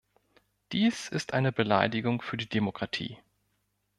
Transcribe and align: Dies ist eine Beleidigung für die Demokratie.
Dies 0.71 1.09
ist 1.09 1.33
eine 1.35 1.51
Beleidigung 1.51 2.23
für 2.23 2.35
die 2.35 2.49
Demokratie. 2.49 3.19